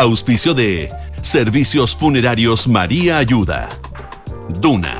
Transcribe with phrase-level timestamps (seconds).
[0.00, 0.90] Auspicio de
[1.20, 3.68] Servicios Funerarios María Ayuda.
[4.58, 4.96] Duna.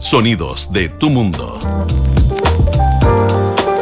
[0.00, 1.60] Sonidos de tu mundo.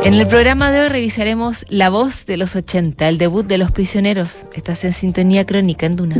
[0.05, 3.71] En el programa de hoy revisaremos La voz de los 80, el debut de Los
[3.71, 4.45] Prisioneros.
[4.53, 6.17] Estás en sintonía crónica en Duna.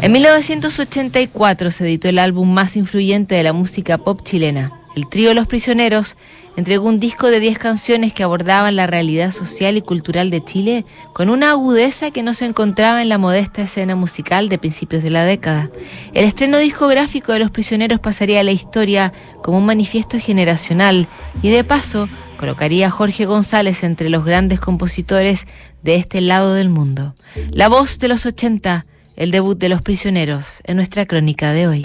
[0.00, 4.79] En 1984 se editó el álbum más influyente de la música pop chilena.
[4.96, 6.16] El trío Los Prisioneros
[6.56, 10.84] entregó un disco de 10 canciones que abordaban la realidad social y cultural de Chile
[11.12, 15.10] con una agudeza que no se encontraba en la modesta escena musical de principios de
[15.10, 15.70] la década.
[16.12, 21.08] El estreno discográfico de Los Prisioneros pasaría a la historia como un manifiesto generacional
[21.40, 25.46] y de paso colocaría a Jorge González entre los grandes compositores
[25.82, 27.14] de este lado del mundo.
[27.50, 28.86] La voz de los 80,
[29.16, 31.82] el debut de Los Prisioneros en nuestra crónica de hoy.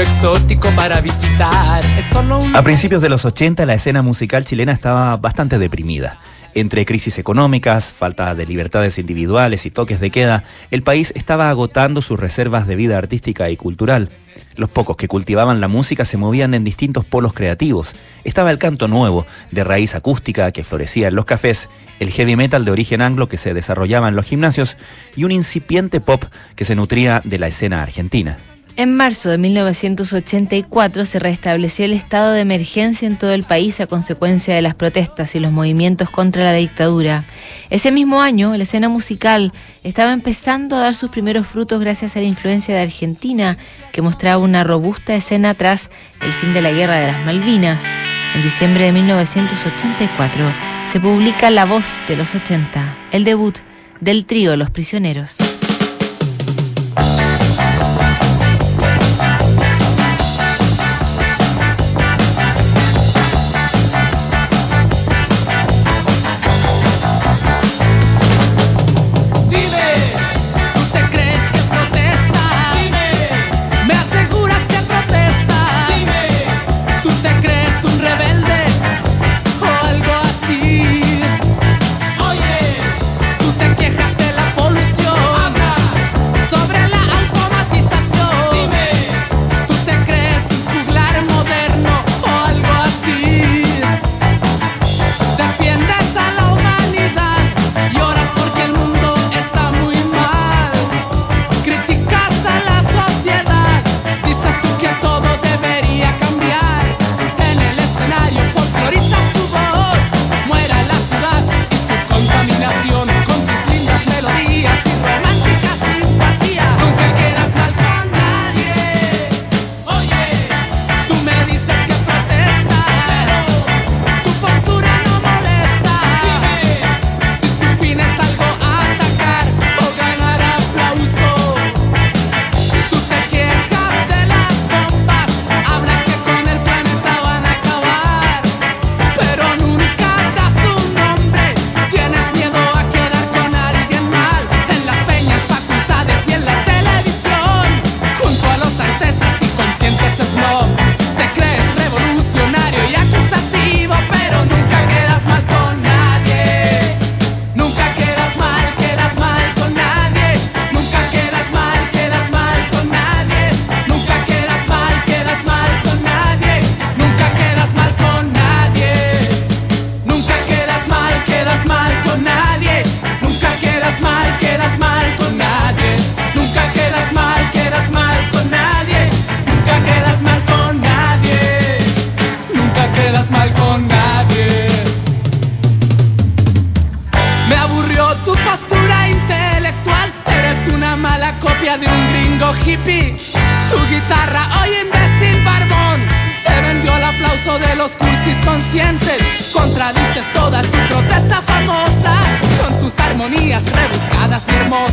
[0.00, 1.82] Exótico para visitar.
[2.54, 6.18] A principios de los 80 la escena musical chilena estaba bastante deprimida.
[6.54, 12.02] Entre crisis económicas, falta de libertades individuales y toques de queda, el país estaba agotando
[12.02, 14.10] sus reservas de vida artística y cultural.
[14.56, 17.92] Los pocos que cultivaban la música se movían en distintos polos creativos.
[18.24, 21.70] Estaba el canto nuevo, de raíz acústica, que florecía en los cafés,
[22.00, 24.76] el heavy metal de origen anglo que se desarrollaba en los gimnasios
[25.16, 28.38] y un incipiente pop que se nutría de la escena argentina.
[28.74, 33.86] En marzo de 1984 se restableció el estado de emergencia en todo el país a
[33.86, 37.26] consecuencia de las protestas y los movimientos contra la dictadura.
[37.68, 39.52] Ese mismo año, la escena musical
[39.84, 43.58] estaba empezando a dar sus primeros frutos gracias a la influencia de Argentina,
[43.92, 45.90] que mostraba una robusta escena tras
[46.22, 47.84] el fin de la Guerra de las Malvinas.
[48.34, 50.50] En diciembre de 1984
[50.90, 53.58] se publica La Voz de los 80, el debut
[54.00, 55.51] del trío Los Prisioneros.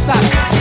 [0.10, 0.59] WhatsApp.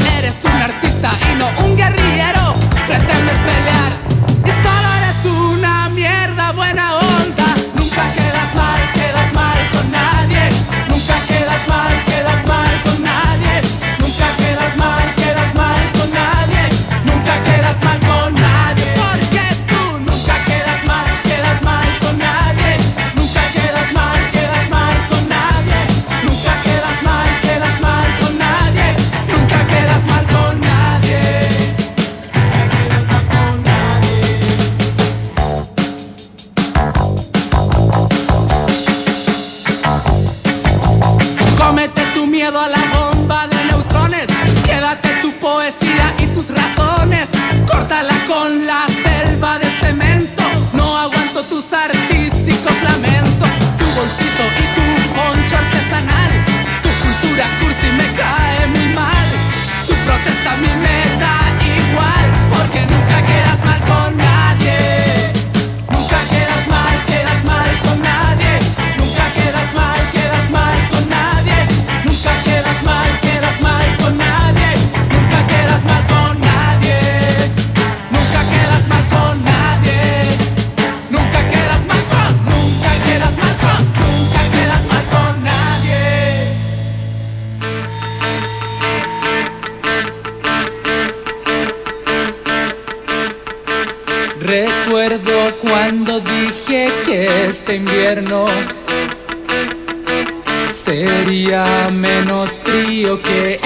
[100.85, 103.61] Sería menos frío que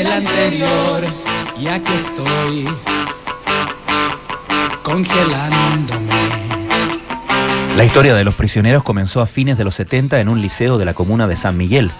[0.00, 1.02] el anterior.
[1.60, 2.66] Y aquí estoy
[4.82, 6.14] congelándome.
[7.76, 10.86] La historia de los prisioneros comenzó a fines de los 70 en un liceo de
[10.86, 11.90] la comuna de San Miguel.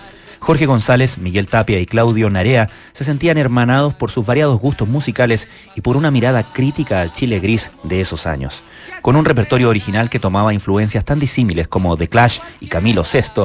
[0.43, 5.47] Jorge González, Miguel Tapia y Claudio Narea se sentían hermanados por sus variados gustos musicales
[5.77, 8.65] y por una mirada crítica al Chile gris de esos años.
[9.03, 13.45] Con un repertorio original que tomaba influencias tan disímiles como The Clash y Camilo VI,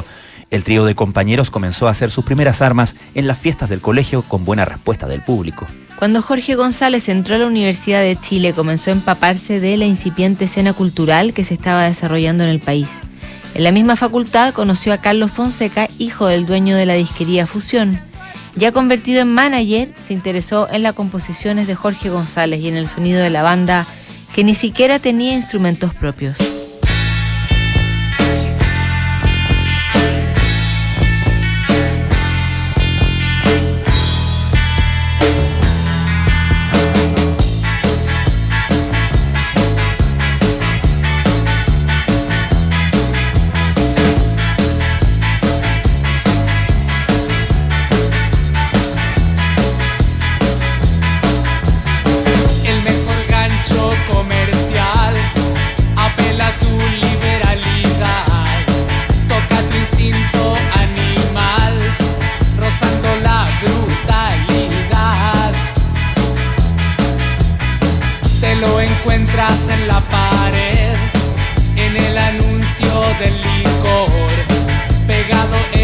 [0.50, 4.22] el trío de compañeros comenzó a hacer sus primeras armas en las fiestas del colegio
[4.22, 5.68] con buena respuesta del público.
[6.00, 10.46] Cuando Jorge González entró a la Universidad de Chile, comenzó a empaparse de la incipiente
[10.46, 12.88] escena cultural que se estaba desarrollando en el país.
[13.54, 17.98] En la misma facultad conoció a Carlos Fonseca, hijo del dueño de la disquería Fusión.
[18.56, 22.88] Ya convertido en manager, se interesó en las composiciones de Jorge González y en el
[22.88, 23.86] sonido de la banda,
[24.34, 26.57] que ni siquiera tenía instrumentos propios.
[71.78, 72.88] En el anuncio
[73.20, 74.10] del licor,
[75.06, 75.77] pegado en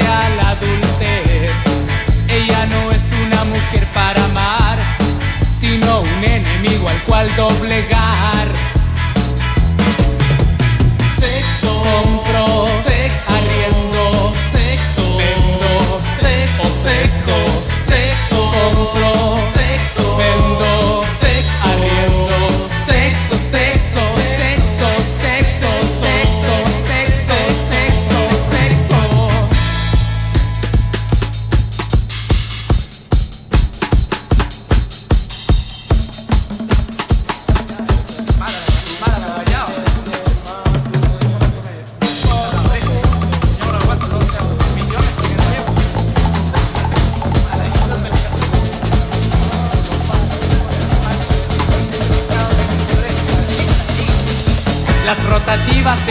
[0.00, 1.50] a la adultez.
[2.28, 4.78] Ella no es una mujer para amar,
[5.60, 8.35] sino un enemigo al cual doblegar.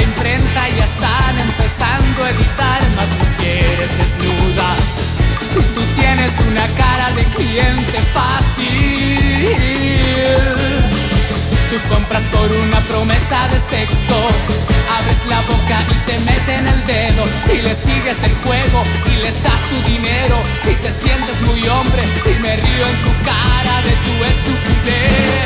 [0.02, 4.84] Imprenta ya están empezando a editar más mujeres desnudas.
[5.54, 9.50] Tú tienes una cara de cliente fácil.
[11.70, 14.18] Tú compras por una promesa de sexo.
[14.98, 17.26] Abres la boca y te meten el dedo.
[17.54, 20.42] Y le sigues el juego y les das tu dinero.
[20.64, 25.45] Y te sientes muy hombre y me río en tu cara de tu estupidez.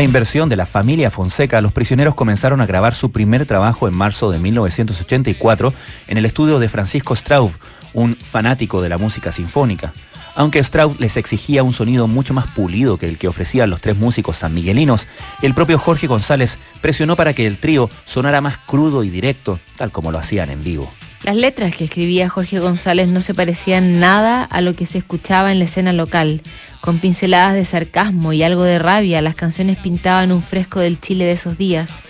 [0.00, 3.94] La inversión de la familia Fonseca, los prisioneros comenzaron a grabar su primer trabajo en
[3.94, 5.74] marzo de 1984
[6.08, 7.50] en el estudio de Francisco Straub,
[7.92, 9.92] un fanático de la música sinfónica.
[10.34, 13.94] Aunque Straub les exigía un sonido mucho más pulido que el que ofrecían los tres
[13.94, 15.06] músicos sanmiguelinos,
[15.42, 19.92] el propio Jorge González presionó para que el trío sonara más crudo y directo, tal
[19.92, 20.90] como lo hacían en vivo.
[21.24, 25.52] Las letras que escribía Jorge González no se parecían nada a lo que se escuchaba
[25.52, 26.40] en la escena local.
[26.80, 31.24] Con pinceladas de sarcasmo y algo de rabia, las canciones pintaban un fresco del Chile
[31.24, 32.00] de esos días.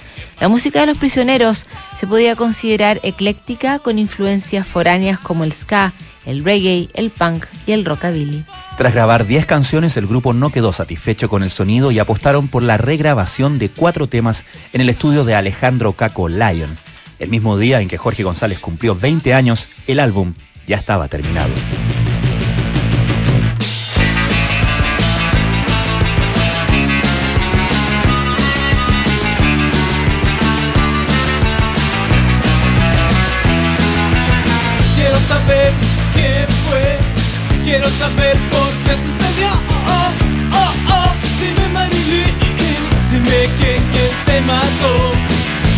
[0.41, 5.93] La música de los prisioneros se podía considerar ecléctica con influencias foráneas como el ska,
[6.25, 8.45] el reggae, el punk y el rockabilly.
[8.79, 12.63] Tras grabar 10 canciones, el grupo no quedó satisfecho con el sonido y apostaron por
[12.63, 16.79] la regrabación de cuatro temas en el estudio de Alejandro Caco Lion.
[17.19, 20.33] El mismo día en que Jorge González cumplió 20 años, el álbum
[20.67, 21.53] ya estaba terminado.
[38.51, 39.49] Por qué sucedió.
[39.49, 40.11] Oh,
[40.53, 41.13] oh, oh, oh.
[41.41, 42.35] Dime Marilyn,
[43.11, 45.13] dime quién, quién te mató.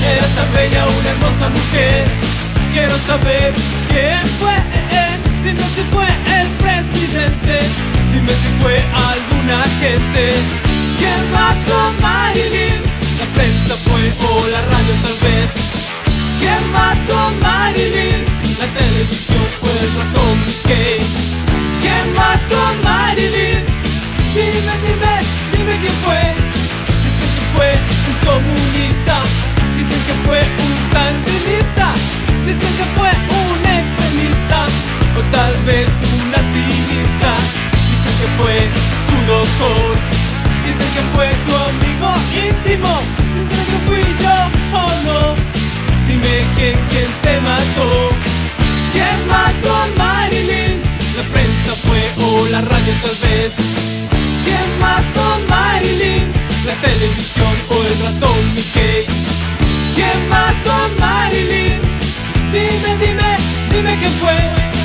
[0.05, 2.07] Era tan bella, una hermosa mujer.
[2.73, 3.55] Quiero saber
[3.91, 4.55] quién fue.
[5.45, 6.07] Dime si fue
[6.39, 7.61] el presidente.
[8.13, 10.33] Dime si fue alguna gente.
[10.99, 12.83] ¿Quién mató a Marilyn?
[13.19, 15.51] La prensa fue o la radio tal vez.
[16.41, 18.25] ¿Quién mató a Marilyn?
[18.59, 21.42] La televisión fue el ratón Mickey.
[22.13, 23.65] ¿Quién mató a Marilyn?
[24.35, 25.15] Dime, dime,
[25.53, 26.21] dime quién fue.
[27.05, 27.71] Dicen que fue
[28.09, 29.23] un comunista.
[29.77, 31.95] Dicen que fue un sandinista.
[32.45, 34.67] Dicen que fue un extremista.
[35.17, 37.33] O tal vez un alpinista.
[37.89, 38.57] Dicen que fue
[39.09, 39.97] tu doctor.
[40.67, 42.93] Dicen que fue tu amigo íntimo.
[43.37, 44.37] Dicen que fui yo
[44.77, 45.21] o no.
[46.07, 48.11] Dime quién, quién te mató.
[48.93, 50.83] ¿Quién mató a Marilyn?
[51.17, 51.23] La
[52.51, 53.53] la radio tal vez.
[54.45, 56.31] ¿Quién mató a Marilyn?
[56.67, 59.05] La televisión o el ratón Mickey.
[59.95, 61.81] ¿Quién mató a Marilyn?
[62.53, 63.37] Dime, dime,
[63.71, 64.82] dime quién fue.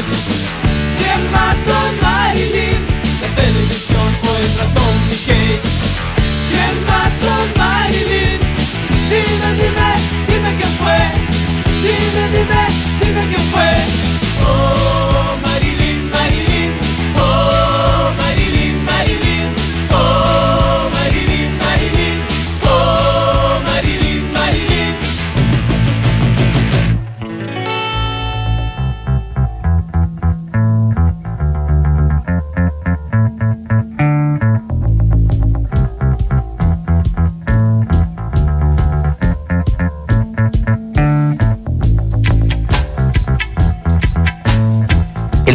[0.00, 0.29] eyes.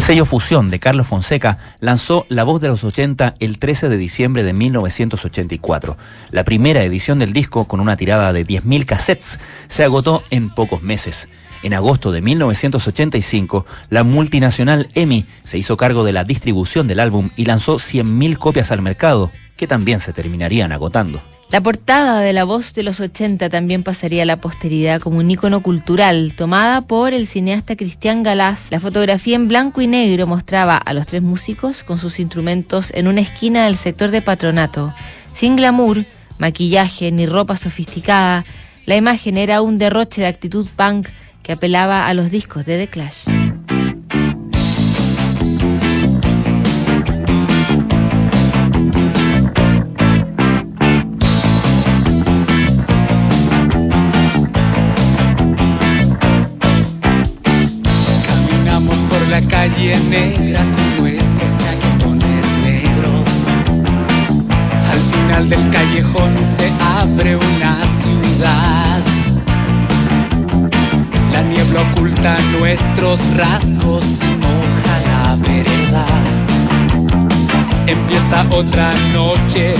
[0.06, 4.44] Sello Fusión de Carlos Fonseca lanzó La Voz de los 80 el 13 de diciembre
[4.44, 5.96] de 1984.
[6.30, 10.80] La primera edición del disco, con una tirada de 10.000 cassettes, se agotó en pocos
[10.80, 11.28] meses.
[11.64, 17.30] En agosto de 1985, la multinacional EMI se hizo cargo de la distribución del álbum
[17.34, 21.20] y lanzó 100.000 copias al mercado, que también se terminarían agotando.
[21.50, 25.30] La portada de La Voz de los 80 también pasaría a la posteridad como un
[25.30, 28.72] ícono cultural, tomada por el cineasta Cristian Galás.
[28.72, 33.06] La fotografía en blanco y negro mostraba a los tres músicos con sus instrumentos en
[33.06, 34.92] una esquina del sector de patronato.
[35.32, 36.04] Sin glamour,
[36.38, 38.44] maquillaje ni ropa sofisticada,
[38.84, 41.08] la imagen era un derroche de actitud punk
[41.44, 43.45] que apelaba a los discos de The Clash.
[59.76, 63.30] Calle negra con nuestros chaquetones negros.
[64.90, 69.02] Al final del callejón se abre una ciudad.
[71.32, 76.06] La niebla oculta nuestros rasgos y moja la vereda.
[77.86, 79.74] Empieza otra noche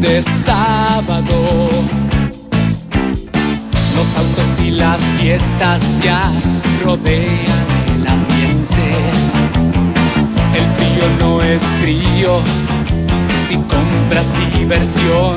[0.00, 1.68] de sábado.
[3.96, 6.30] Los autos y las fiestas ya
[6.84, 7.63] rodean
[11.04, 12.42] frío no es frío
[13.48, 15.36] si compras diversión.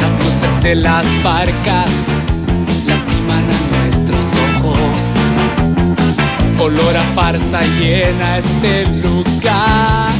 [0.00, 1.90] Las luces de las barcas
[2.86, 5.02] lastiman a nuestros ojos.
[6.58, 10.10] Olor a farsa llena este lugar.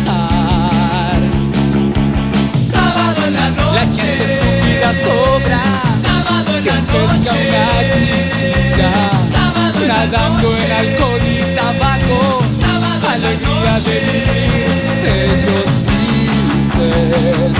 [2.71, 3.75] Sábado en la noche.
[3.75, 5.63] La gente estúpida sobra.
[6.03, 7.31] Sábado en la noche.
[7.49, 8.93] una chiquilla.
[9.89, 12.48] Nadando en alcohol y tabaco
[13.25, 15.71] alegría de ellos
[16.57, 17.55] dicen.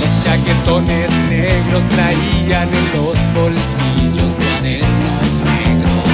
[0.00, 6.08] Los chaquetones negros traían en los bolsillos cuadernos negros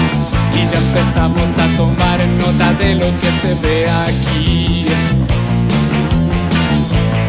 [0.55, 4.87] y ya empezamos a tomar nota de lo que se ve aquí.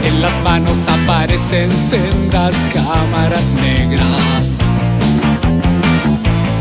[0.03, 4.68] En las manos aparecen sendas cámaras negras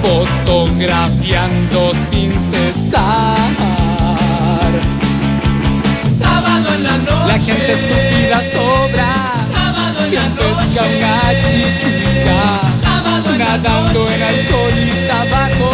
[0.02, 3.36] fotografiando sin cesar.
[6.18, 9.14] Sábado en la noche, la gente estúpida sobra.
[9.52, 11.14] Sábado en la pesca una
[11.46, 12.40] chiquilla,
[13.38, 15.70] nadando en alcohol y tabaco.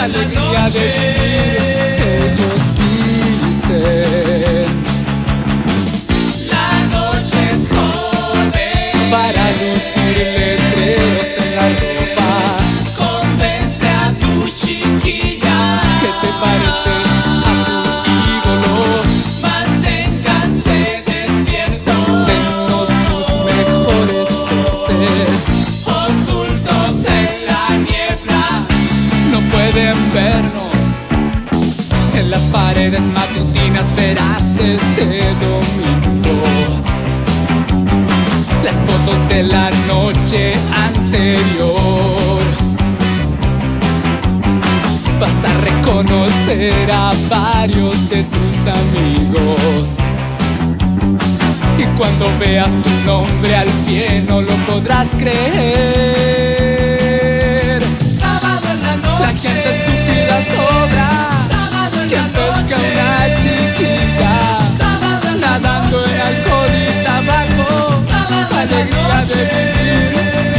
[0.00, 1.67] Alegría de vivir,
[45.20, 49.96] Vas a reconocer a varios de tus amigos.
[51.76, 55.42] Y cuando veas tu nombre al pie no lo podrás creer.
[59.20, 61.10] La gente estúpida sobra.
[61.50, 62.74] Sábado en Quien la noche.
[62.94, 63.12] una
[63.42, 64.34] chiquilla.
[65.40, 67.68] Nadando en alcohol y tabaco.
[68.08, 69.36] Sábado en la noche.
[69.36, 70.57] de vivir.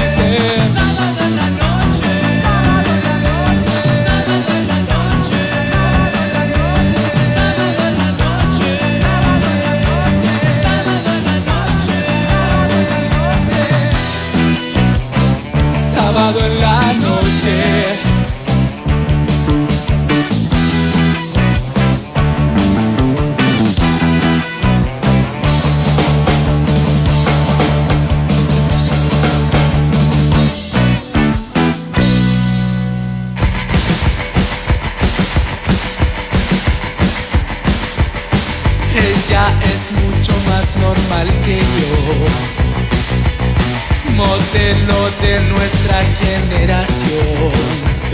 [16.32, 16.59] lado el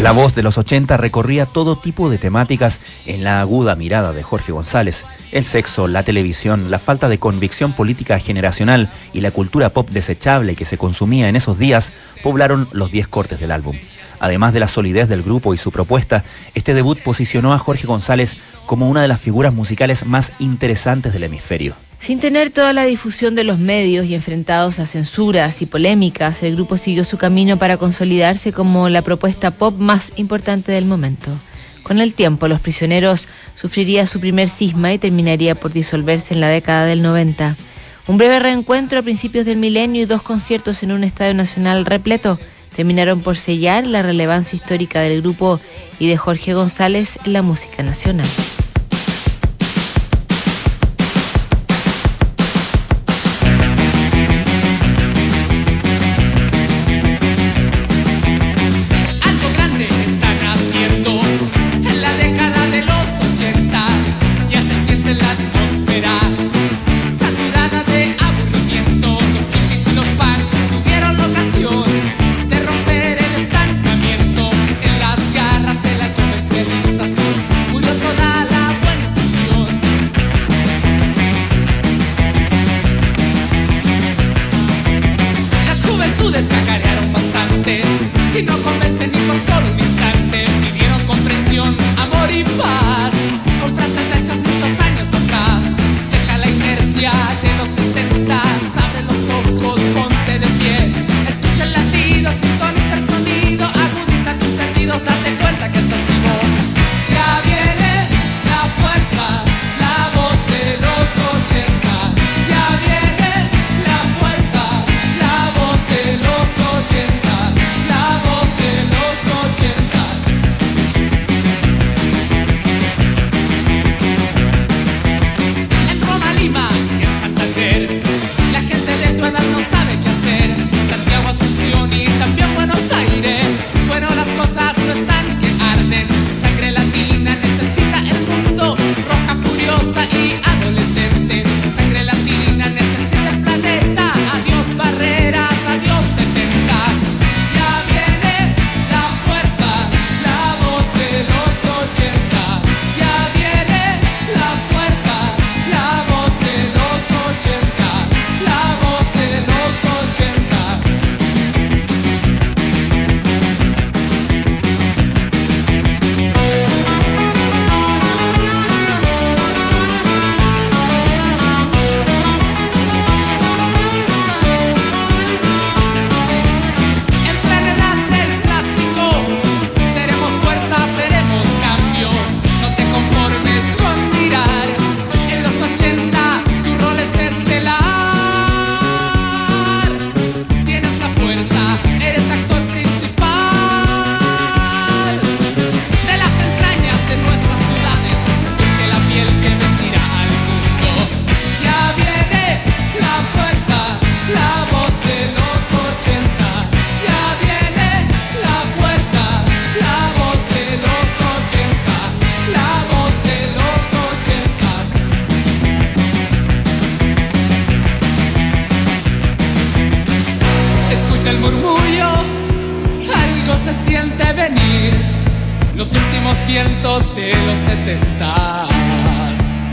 [0.05, 4.21] La voz de los 80 recorría todo tipo de temáticas en la aguda mirada de
[4.21, 5.03] Jorge González.
[5.31, 10.55] El sexo, la televisión, la falta de convicción política generacional y la cultura pop desechable
[10.55, 11.91] que se consumía en esos días
[12.21, 13.79] poblaron los 10 cortes del álbum.
[14.19, 18.37] Además de la solidez del grupo y su propuesta, este debut posicionó a Jorge González
[18.67, 21.73] como una de las figuras musicales más interesantes del hemisferio.
[22.05, 26.53] Sin tener toda la difusión de los medios y enfrentados a censuras y polémicas, el
[26.53, 31.31] grupo siguió su camino para consolidarse como la propuesta pop más importante del momento.
[31.81, 36.47] Con el tiempo, Los Prisioneros sufriría su primer cisma y terminaría por disolverse en la
[36.47, 37.57] década del 90.
[38.05, 42.39] Un breve reencuentro a principios del milenio y dos conciertos en un estadio nacional repleto
[42.75, 45.59] terminaron por sellar la relevancia histórica del grupo
[45.97, 48.27] y de Jorge González en la música nacional.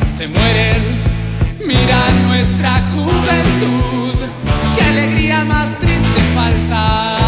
[0.04, 0.82] Se mueren.
[1.66, 4.28] Mira nuestra juventud,
[4.76, 7.21] qué alegría más triste y falsa.